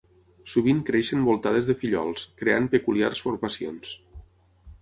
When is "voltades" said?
1.27-1.69